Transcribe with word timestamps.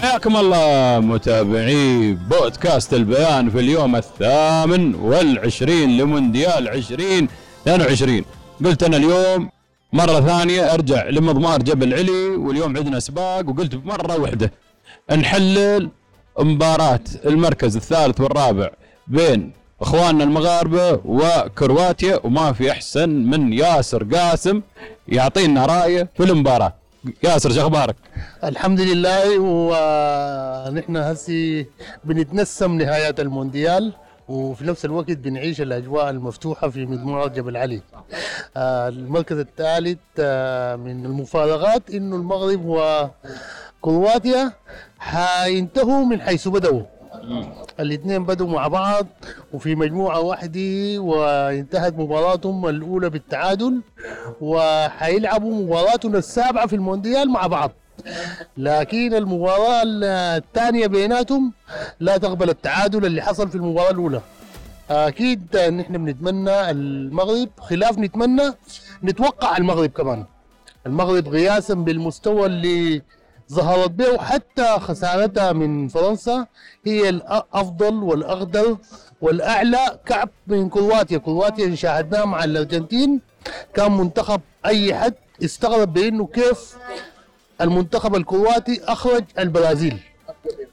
حياكم 0.00 0.36
الله 0.36 1.00
متابعي 1.00 2.12
بودكاست 2.12 2.94
البيان 2.94 3.50
في 3.50 3.58
اليوم 3.60 3.96
الثامن 3.96 4.94
والعشرين 4.94 5.96
لمونديال 5.96 6.68
2022 6.68 8.24
قلت 8.64 8.82
أنا 8.82 8.96
اليوم 8.96 9.48
مرة 9.92 10.20
ثانية 10.20 10.74
أرجع 10.74 11.08
لمضمار 11.08 11.62
جبل 11.62 11.94
علي 11.94 12.28
واليوم 12.36 12.76
عندنا 12.76 13.00
سباق 13.00 13.48
وقلت 13.48 13.74
مرة 13.74 14.20
واحدة 14.20 14.52
نحلل 15.10 15.90
مباراة 16.38 17.00
المركز 17.26 17.76
الثالث 17.76 18.20
والرابع 18.20 18.70
بين 19.06 19.52
إخواننا 19.80 20.24
المغاربة 20.24 21.00
وكرواتيا 21.04 22.20
وما 22.24 22.52
في 22.52 22.70
أحسن 22.70 23.08
من 23.08 23.52
ياسر 23.52 24.04
قاسم 24.04 24.62
يعطينا 25.08 25.66
رأيه 25.66 26.08
في 26.16 26.22
المباراة. 26.24 26.74
ياسر 27.22 27.50
شو 27.52 27.60
أخبارك؟ 27.60 27.96
الحمد 28.44 28.80
لله 28.80 29.38
ونحن 29.38 30.96
هسي 30.96 31.66
بنتنسم 32.04 32.72
نهايات 32.78 33.20
المونديال 33.20 33.92
وفي 34.28 34.64
نفس 34.64 34.84
الوقت 34.84 35.10
بنعيش 35.10 35.60
الأجواء 35.60 36.10
المفتوحة 36.10 36.68
في 36.68 36.86
مضمار 36.86 37.28
جبل 37.28 37.56
علي. 37.56 37.80
آه، 38.56 38.88
المركز 38.88 39.38
الثالث 39.38 39.98
آه، 40.18 40.76
من 40.76 41.06
المفارقات 41.06 41.90
إنه 41.90 42.16
المغرب 42.16 42.62
وكرواتيا 43.84 44.52
حينتهوا 44.98 46.04
من 46.04 46.20
حيث 46.20 46.48
بدأوا. 46.48 46.82
الاثنين 47.80 48.24
بدوا 48.24 48.46
مع 48.46 48.68
بعض 48.68 49.06
وفي 49.52 49.74
مجموعة 49.74 50.20
واحدة 50.20 50.98
وانتهت 50.98 51.98
مباراتهم 51.98 52.68
الأولى 52.68 53.10
بالتعادل 53.10 53.80
وحيلعبوا 54.40 55.62
مباراتنا 55.62 56.18
السابعة 56.18 56.66
في 56.66 56.76
المونديال 56.76 57.30
مع 57.30 57.46
بعض. 57.46 57.70
لكن 58.56 59.14
المباراة 59.14 59.82
الثانية 59.84 60.86
بيناتهم 60.86 61.52
لا 62.00 62.16
تقبل 62.16 62.50
التعادل 62.50 63.06
اللي 63.06 63.22
حصل 63.22 63.48
في 63.48 63.54
المباراة 63.54 63.90
الأولى. 63.90 64.20
أكيد 64.90 65.56
نحن 65.56 66.04
بنتمنى 66.04 66.70
المغرب 66.70 67.48
خلاف 67.58 67.98
نتمنى 67.98 68.52
نتوقع 69.04 69.56
المغرب 69.56 69.90
كمان. 69.90 70.24
المغرب 70.86 71.28
قياسا 71.34 71.74
بالمستوى 71.74 72.46
اللي 72.46 73.02
ظهرت 73.52 73.90
به 73.90 74.18
حتى 74.18 74.78
خسارتها 74.80 75.52
من 75.52 75.88
فرنسا 75.88 76.46
هي 76.86 77.08
الأفضل 77.08 77.94
والاقدر 77.94 78.76
والأعلى 79.20 79.98
كعب 80.06 80.28
من 80.46 80.68
كرواتيا. 80.68 81.18
كرواتيا 81.18 81.74
شاهدناها 81.74 82.24
مع 82.24 82.44
الأرجنتين 82.44 83.20
كان 83.74 83.92
منتخب 83.92 84.40
أي 84.66 84.94
حد 84.94 85.14
استغرب 85.44 85.92
بأنه 85.92 86.26
كيف 86.26 86.76
المنتخب 87.60 88.14
الكرواتي 88.16 88.80
أخرج 88.84 89.24
البرازيل 89.38 89.98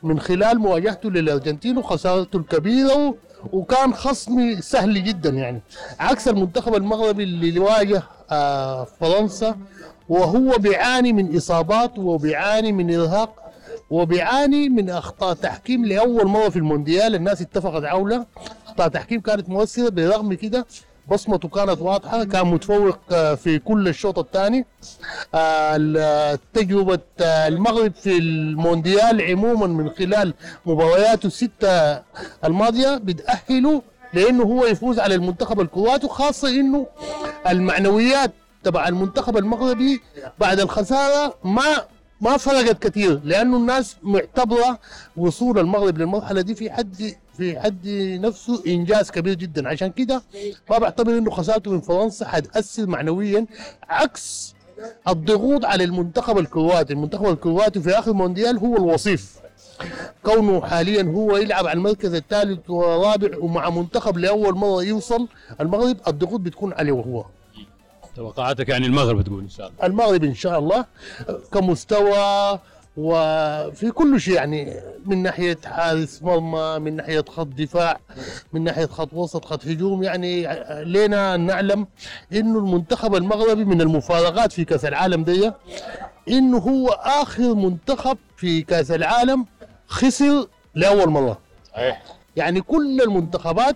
من 0.03 0.19
خلال 0.19 0.59
مواجهته 0.59 1.11
للأرجنتين 1.11 1.77
وخسارته 1.77 2.37
الكبيرة 2.37 3.15
وكان 3.53 3.93
خصم 3.93 4.61
سهل 4.61 5.03
جدا 5.03 5.29
يعني. 5.29 5.61
عكس 5.99 6.27
المنتخب 6.27 6.75
المغربي 6.75 7.23
اللي 7.23 7.59
واجه 7.59 8.03
آه 8.31 8.83
فرنسا 8.99 9.55
وهو 10.09 10.57
بيعاني 10.57 11.13
من 11.13 11.37
إصابات 11.37 11.99
وبيعاني 11.99 12.71
من 12.71 12.95
إرهاق 12.95 13.35
وبيعاني 13.89 14.69
من 14.69 14.89
أخطاء 14.89 15.33
تحكيم 15.33 15.85
لأول 15.85 16.25
مرة 16.27 16.49
في 16.49 16.55
المونديال. 16.55 17.15
الناس 17.15 17.41
اتفقت 17.41 17.83
عوله. 17.83 18.25
أخطاء 18.67 18.87
تحكيم 18.87 19.21
كانت 19.21 19.49
مؤثرة 19.49 19.89
برغم 19.89 20.33
كده 20.33 20.65
بصمته 21.11 21.47
كانت 21.47 21.81
واضحة. 21.81 22.23
كان 22.23 22.47
متفوق 22.47 22.99
في 23.35 23.59
كل 23.59 23.87
الشوط 23.87 24.19
الثاني. 24.19 24.65
تجربة 26.53 26.99
المغرب 27.21 27.93
في 27.93 28.17
المونديال 28.17 29.21
عموما 29.21 29.67
من 29.67 29.89
خلال 29.89 30.33
مبارياته 30.65 31.27
الستة 31.27 32.01
الماضية 32.45 32.97
بتأهله 32.97 33.81
لأنه 34.13 34.43
هو 34.43 34.65
يفوز 34.65 34.99
على 34.99 35.15
المنتخب 35.15 35.61
الكرواتي 35.61 36.07
خاصة 36.07 36.49
إنه 36.49 36.87
المعنويات 37.49 38.31
تبع 38.65 38.87
المنتخب 38.87 39.37
المغربي 39.37 40.01
بعد 40.39 40.59
الخسارة 40.59 41.33
ما 41.43 41.85
ما 42.21 42.37
فرقت 42.37 42.87
كثير 42.87 43.21
لأنه 43.23 43.57
الناس 43.57 43.95
معتبرة 44.03 44.79
وصول 45.17 45.59
المغرب 45.59 45.97
للمرحلة 45.97 46.41
دي 46.41 46.55
في 46.55 46.71
حد 46.71 47.13
في 47.37 47.59
حد 47.59 47.87
نفسه 48.21 48.63
إنجاز 48.67 49.11
كبير 49.11 49.33
جدا. 49.33 49.69
عشان 49.69 49.91
كده 49.91 50.21
ما 50.69 50.77
بعتبر 50.77 51.17
إنه 51.17 51.31
خسارته 51.31 51.71
من 51.71 51.81
فرنسا 51.81 52.27
حتأثر 52.27 52.85
معنويا 52.87 53.45
عكس 53.89 54.55
الضغوط 55.07 55.65
على 55.65 55.83
المنتخب 55.83 56.37
الكرواتي، 56.37 56.93
المنتخب 56.93 57.25
الكرواتي 57.29 57.81
في 57.81 57.99
آخر 57.99 58.13
مونديال 58.13 58.57
هو 58.57 58.75
الوصيف. 58.77 59.35
كونه 60.23 60.61
حاليا 60.61 61.03
هو 61.03 61.37
يلعب 61.37 61.67
على 61.67 61.77
المركز 61.77 62.13
الثالث 62.13 62.69
والرابع 62.69 63.37
ومع 63.37 63.69
منتخب 63.69 64.17
لأول 64.17 64.55
مرة 64.55 64.83
يوصل 64.83 65.27
المغرب 65.61 65.97
الضغوط 66.07 66.39
بتكون 66.39 66.73
عليه 66.73 66.91
وهو. 66.91 67.25
توقعاتك 68.15 68.69
يعني 68.69 68.85
المغرب 68.85 69.21
تقول 69.21 69.39
إن 69.43 69.49
شاء 69.49 69.67
الله. 69.67 69.85
المغرب 69.85 70.23
إن 70.23 70.33
شاء 70.35 70.59
الله 70.59 70.85
كمستوى 71.53 72.59
وفي 72.97 73.91
كل 73.91 74.21
شيء 74.21 74.33
يعني 74.33 74.73
من 75.05 75.23
ناحية 75.23 75.57
حارس 75.65 76.23
مرمى 76.23 76.79
من 76.79 76.95
ناحية 76.95 77.25
خط 77.29 77.47
دفاع 77.47 77.99
من 78.53 78.63
ناحية 78.63 78.85
خط 78.85 79.13
وسط 79.13 79.45
خط 79.45 79.65
هجوم 79.65 80.03
يعني 80.03 80.47
لينا 80.83 81.37
نعلم 81.37 81.87
انه 82.33 82.59
المنتخب 82.59 83.15
المغربي 83.15 83.65
من 83.65 83.81
المفارقات 83.81 84.51
في 84.51 84.65
كأس 84.65 84.85
العالم 84.85 85.23
دي 85.23 85.51
انه 86.29 86.57
هو 86.57 86.87
آخر 86.89 87.53
منتخب 87.53 88.17
في 88.37 88.61
كأس 88.61 88.91
العالم 88.91 89.45
خسر 89.87 90.47
لأول 90.75 91.09
مرة. 91.09 91.37
صحيح. 91.73 92.03
يعني 92.35 92.61
كل 92.61 93.01
المنتخبات 93.01 93.75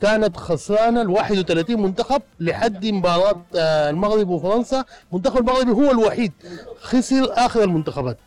كانت 0.00 0.36
خسرانه 0.36 1.02
ال 1.02 1.08
31 1.10 1.80
منتخب 1.82 2.22
لحد 2.40 2.86
مباراة 2.86 3.42
آه، 3.56 3.90
المغرب 3.90 4.28
وفرنسا. 4.28 4.84
المنتخب 5.12 5.38
المغربي 5.38 5.70
هو 5.70 5.90
الوحيد 5.90 6.32
خسر 6.80 7.28
آخر 7.32 7.62
المنتخبات. 7.62 8.18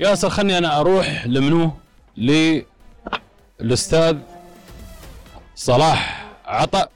ياسر 0.00 0.30
خلني 0.30 0.58
أنا 0.58 0.80
أروح 0.80 1.26
لمنو؟ 1.26 1.70
للاستاذ 3.60 4.16
صلاح 5.54 6.26
عطا 6.46 6.86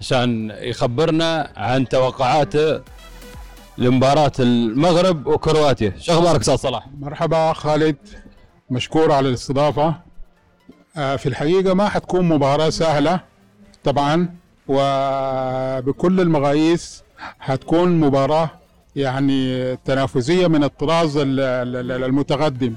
عشان 0.00 0.50
يخبرنا 0.60 1.52
عن 1.56 1.88
توقعاته 1.88 2.80
لمباراة 3.78 4.32
المغرب 4.40 5.26
وكرواتيا، 5.26 5.94
شو 5.98 6.12
أخبارك 6.12 6.40
أستاذ 6.40 6.56
صلاح؟ 6.56 6.86
مرحبا 6.98 7.52
خالد. 7.52 7.96
مشكور 8.70 9.12
على 9.12 9.28
الاستضافة. 9.28 9.94
في 10.94 11.26
الحقيقة 11.26 11.74
ما 11.74 11.88
حتكون 11.88 12.28
مباراة 12.28 12.70
سهلة 12.70 13.20
طبعا 13.84 14.28
وبكل 14.68 16.20
المقاييس 16.20 17.02
حتكون 17.40 18.00
مباراة 18.00 18.50
يعني 18.96 19.76
تنافسية 19.76 20.46
من 20.46 20.64
الطراز 20.64 21.18
المتقدم. 21.20 22.74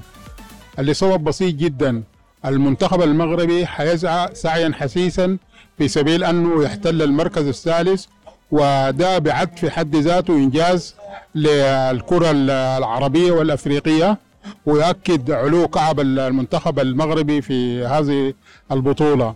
اللي 0.78 0.94
سبب 0.94 1.24
بسيط 1.24 1.54
جدا 1.54 2.02
المنتخب 2.44 3.02
المغربي 3.02 3.66
حيسعى 3.66 4.34
سعيا 4.34 4.72
حسيسا 4.74 5.38
في 5.78 5.88
سبيل 5.88 6.24
أنه 6.24 6.64
يحتل 6.64 7.02
المركز 7.02 7.46
الثالث 7.48 8.06
وده 8.50 9.18
بعد 9.18 9.56
في 9.58 9.70
حد 9.70 9.96
ذاته 9.96 10.34
إنجاز 10.34 10.94
للكرة 11.34 12.30
العربية 12.78 13.32
والأفريقية. 13.32 14.18
ويؤكد 14.66 15.30
علو 15.30 15.68
كعب 15.68 16.00
المنتخب 16.00 16.78
المغربي 16.78 17.42
في 17.42 17.86
هذه 17.86 18.34
البطولة. 18.72 19.34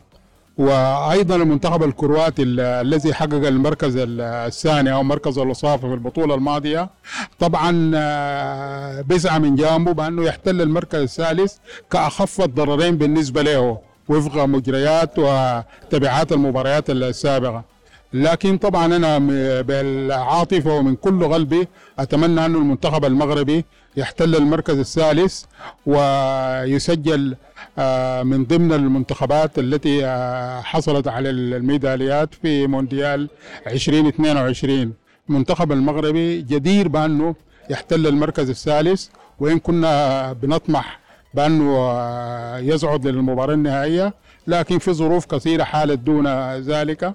وأيضا 0.58 1.36
المنتخب 1.36 1.82
الكرواتي 1.82 2.42
الذي 2.58 3.14
حقق 3.14 3.46
المركز 3.46 3.94
الثاني 3.98 4.92
أو 4.92 5.02
مركز 5.02 5.38
الوصافة 5.38 5.88
في 5.88 5.94
البطولة 5.94 6.34
الماضية 6.34 6.90
طبعا 7.38 7.90
آه، 7.94 9.00
بيسعى 9.00 9.38
من 9.38 9.56
جانبه 9.56 9.92
بأنه 9.92 10.24
يحتل 10.24 10.62
المركز 10.62 10.98
الثالث 11.00 11.56
كأخف 11.90 12.40
الضررين 12.40 12.96
بالنسبة 12.98 13.42
له 13.42 13.78
وفق 14.08 14.44
مجريات 14.44 15.18
وتبعات 15.18 16.32
المباريات 16.32 16.90
السابقة. 16.90 17.64
لكن 18.12 18.58
طبعا 18.58 18.86
أنا 18.96 19.18
بالعاطفة 19.62 20.74
ومن 20.74 20.96
كل 20.96 21.24
قلبي 21.24 21.68
أتمنى 21.98 22.46
أن 22.46 22.54
المنتخب 22.54 23.04
المغربي 23.04 23.64
يحتل 23.96 24.34
المركز 24.36 24.78
الثالث 24.78 25.44
ويسجل 25.86 27.36
آه، 27.78 28.22
من 28.22 28.44
ضمن 28.44 28.72
المنتخبات 28.72 29.58
التي 29.58 30.06
آه، 30.06 30.60
حصلت 30.60 31.08
على 31.08 31.30
الميداليات 31.30 32.34
في 32.34 32.66
مونديال 32.66 33.28
2022 33.66 34.92
المنتخب 35.28 35.72
المغربي 35.72 36.42
جدير 36.42 36.88
بأنه 36.88 37.34
يحتل 37.70 38.06
المركز 38.06 38.50
الثالث 38.50 39.06
وإن 39.40 39.58
كنا 39.58 40.32
بنطمح 40.32 41.00
بأنه 41.34 41.76
آه، 41.78 42.58
يصعد 42.58 43.06
للمباراة 43.06 43.54
النهائية. 43.54 44.14
لكن 44.48 44.78
في 44.78 44.92
ظروف 44.92 45.26
كثيرة 45.26 45.64
حالت 45.64 45.98
دون 45.98 46.26
ذلك 46.58 47.12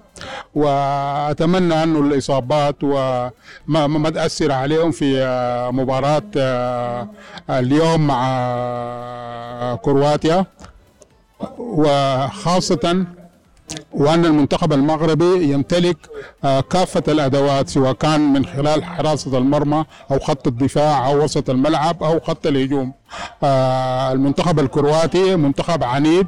وأتمنى 0.54 1.82
انه 1.82 2.00
الإصابات 2.00 2.76
وما 2.82 3.86
ما 3.86 4.10
تأثر 4.10 4.52
عليهم 4.52 4.90
في 4.90 5.18
آه، 5.18 5.70
مباراة 5.70 6.22
آه، 6.36 7.08
اليوم 7.50 8.06
مع 8.06 8.26
آه، 8.28 9.74
كرواتيا. 9.74 10.46
وخاصة 11.58 13.06
وأن 13.92 14.24
المنتخب 14.24 14.72
المغربي 14.72 15.52
يمتلك 15.52 15.96
آه، 16.44 16.60
كافة 16.60 17.02
الأدوات 17.08 17.68
سواء 17.68 17.92
كان 17.92 18.32
من 18.32 18.46
خلال 18.46 18.84
حراسة 18.84 19.38
المرمى 19.38 19.84
أو 20.10 20.18
خط 20.18 20.46
الدفاع 20.46 21.06
أو 21.08 21.24
وسط 21.24 21.50
الملعب 21.50 22.02
أو 22.02 22.20
خط 22.20 22.46
الهجوم. 22.46 22.92
آه، 23.42 24.12
المنتخب 24.12 24.60
الكرواتي 24.60 25.36
منتخب 25.36 25.84
عنيد 25.84 26.26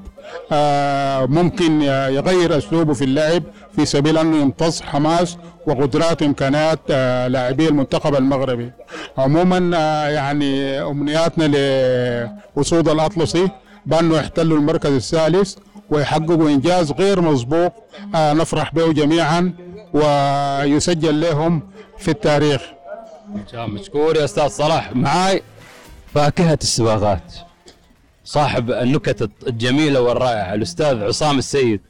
آه، 0.53 1.27
ممكن 1.27 1.83
يغير 1.83 2.59
أسلوبه 2.59 2.93
في 2.94 3.05
اللعب 3.05 3.43
في 3.77 3.87
سبيل 3.87 4.19
أنه 4.19 4.37
يمتص 4.37 4.83
حماس 4.83 5.37
وقدرات 5.67 6.23
وإمكانات 6.23 6.81
آه، 6.91 7.29
لاعبي 7.29 7.69
المنتخب 7.69 8.15
المغربي. 8.15 8.73
عموما 9.19 9.59
يعني 10.09 10.81
أمنياتنا 10.83 11.44
لأسود 12.56 12.88
الأطلسي 12.88 13.49
بأنه 13.87 14.17
يحتلوا 14.17 14.59
المركز 14.59 14.93
الثالث 14.93 15.56
ويحققوا 15.91 16.49
إنجاز 16.49 16.93
غير 16.93 17.21
مسبوق 17.21 17.73
آه، 18.15 18.33
نفرح 18.33 18.75
به 18.75 18.93
جميعا 18.93 19.53
ويسجل 19.93 21.21
لهم 21.21 21.62
في 21.99 22.11
التاريخ. 22.11 22.62
مشكور 23.55 24.17
يا 24.17 24.25
أستاذ 24.25 24.49
صلاح. 24.49 24.97
معاي 24.97 25.43
فاكهة 26.15 26.59
السباقات 26.62 27.35
صاحب 28.25 28.71
النكت 28.71 29.31
الجميلة 29.47 30.00
والرائعة 30.00 30.55
الأستاذ 30.55 31.03
عصام 31.05 31.38
السيد. 31.38 31.81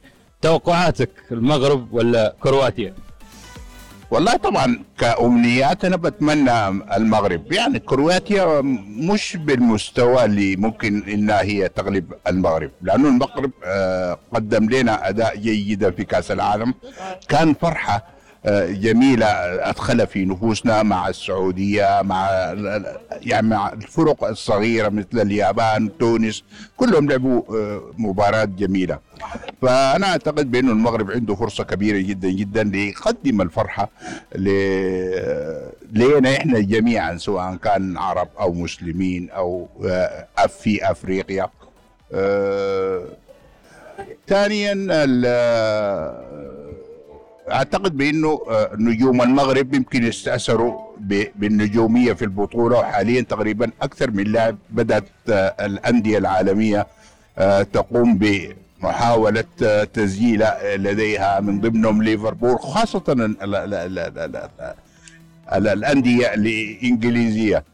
توقعاتك 0.43 1.11
المغرب 1.33 1.93
ولا 1.93 2.35
كرواتيا؟ 2.41 2.95
والله 4.11 4.37
طبعا 4.37 4.79
كأمنيات 4.99 5.85
أنا 5.85 5.97
بتمنى 5.97 6.69
المغرب. 6.97 7.53
يعني 7.53 7.79
كرواتيا 7.79 8.61
مش 9.11 9.37
بالمستوى 9.37 10.25
اللي 10.25 10.57
ممكن 10.57 11.03
إنها 11.09 11.43
هي 11.43 11.69
تغلب 11.69 12.13
المغرب. 12.29 12.71
لأنه 12.83 13.09
المغرب 13.09 13.51
آه، 13.65 14.19
قدم 14.35 14.71
لنا 14.71 15.09
أداء 15.09 15.37
جيدا 15.37 15.91
في 15.91 16.05
كأس 16.05 16.31
العالم. 16.31 16.75
كان 17.29 17.55
فرحة 17.55 17.95
آه، 17.97 18.16
جميلة 18.73 19.27
أدخلها 19.71 20.05
في 20.07 20.25
نفوسنا 20.25 20.83
مع 20.83 21.09
السعودية 21.09 22.01
مع 22.03 22.29
يعني 23.23 23.47
مع 23.49 23.73
الفرق 23.73 24.25
الصغيرة 24.25 24.89
مثل 24.89 25.09
اليابان 25.15 25.99
تونس 25.99 26.45
كلهم 26.77 27.09
لعبوا 27.11 27.43
آه، 27.57 27.83
مباراة 27.99 28.45
جميلة. 28.45 28.99
فأنا 29.63 30.07
أعتقد 30.07 30.51
بأنه 30.51 30.73
المغرب 30.73 31.11
عنده 31.11 31.35
فرصة 31.35 31.65
كبيرة 31.65 31.99
جدا 31.99 32.29
جدا 32.29 32.63
ليقدم 32.65 33.41
الفرحة 33.41 33.91
ل- 34.35 35.69
لنا 35.93 36.37
إحنا 36.37 36.61
جميعا 36.61 37.17
سواء 37.17 37.57
كان 37.57 37.97
عرب 37.97 38.29
أو 38.41 38.53
مسلمين 38.53 39.31
أو 39.31 39.69
آه، 39.85 40.27
في 40.49 40.91
أفريقيا. 40.91 41.49
آه، 42.13 43.05
ثانيا 44.29 44.75
أعتقد 47.53 47.97
بأنه 47.97 48.41
آه، 48.51 48.71
نجوم 48.79 49.23
المغرب 49.23 49.75
يمكن 49.75 50.05
يستأثروا 50.05 50.81
بالنجومية 51.37 52.13
في 52.13 52.23
البطولة 52.25 52.79
وحاليا 52.79 53.21
تقريبا 53.21 53.71
أكثر 53.83 54.11
من 54.11 54.25
لاعب 54.25 54.57
بدأت 54.71 55.05
آه، 55.29 55.55
الأندية 55.67 56.19
العالمية 56.19 56.87
آه، 57.39 57.63
تقوم 57.63 58.19
بمحاولة 58.19 59.45
تسجيل 59.95 60.45
لديها 60.77 61.41
من 61.41 61.61
ضمنهم 61.61 62.03
ليفربول 62.03 62.59
خاصة 62.59 63.03
ال- 63.09 63.23
ال- 63.43 63.55
ال- 63.55 63.75
ال- 63.75 63.99
ال- 63.99 64.37
ال- 64.37 64.75
ال- 65.53 65.69
الأندية 65.69 66.35
الإنجليزية. 66.35 67.65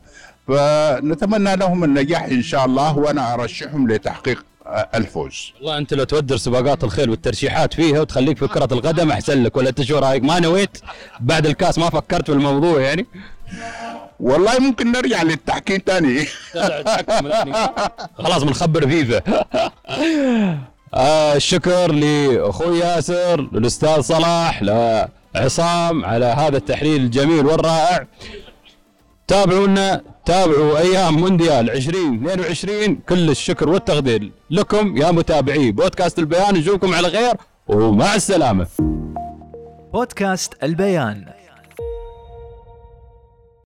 فنتمنى 0.49 1.57
لهم 1.57 1.85
النجاح 1.85 2.23
إن 2.25 2.43
شاء 2.43 2.65
الله 2.67 2.99
وأنا 2.99 3.35
أرشحهم 3.35 3.89
لتحقيق 3.89 4.45
الفوز. 4.95 5.53
والله 5.61 5.79
انت 5.79 5.95
لو 5.95 6.05
تودر 6.05 6.37
سباقات 6.37 6.85
الخيل 6.85 7.11
والترشيحات 7.11 7.75
فيها 7.75 8.01
وتخليك 8.01 8.39
في 8.39 8.47
كرة 8.47 8.69
القدم 8.73 9.11
أحسن 9.11 9.43
لك. 9.43 9.57
ولا 9.57 9.69
أنت 9.69 9.83
شو 9.83 9.99
رأيك؟ 9.99 10.23
ما 10.23 10.41
نويت 10.41 10.79
بعد 11.21 11.47
الكاس 11.47 11.79
ما 11.79 11.91
فكرت 11.91 12.27
في 12.27 12.33
الموضوع 12.37 12.81
يعني؟ 12.81 13.07
والله 14.21 14.59
ممكن 14.59 14.93
نرجع 14.93 15.23
للتحكيم 15.23 15.77
تاني. 15.77 16.25
خلاص 18.25 18.43
بنخبر 18.43 18.89
فيفا. 18.89 19.23
آه 20.95 21.37
الشكر 21.37 21.93
لأخوي 21.93 22.79
ياسر 22.79 23.49
للأستاذ 23.53 24.01
صلاح 24.01 24.63
لعصام 25.35 26.05
على 26.05 26.25
هذا 26.27 26.57
التحليل 26.57 27.01
الجميل 27.01 27.47
والرائع. 27.47 28.07
تابعونا 29.29 30.01
تابعوا 30.27 30.79
أيام 30.79 31.15
مونديال 31.17 31.71
2022 31.71 32.97
كل 33.09 33.31
الشكر 33.31 33.69
والتقدير 33.69 34.33
لكم 34.51 34.97
يا 34.97 35.11
متابعي 35.11 35.73
بودكاست 35.73 36.19
البيان 36.19 36.55
نشوفكم 36.55 36.95
على 36.95 37.11
خير 37.11 37.35
ومع 37.69 38.15
السلامة. 38.15 38.67
بودكاست 39.93 40.53
البيان. 40.63 41.25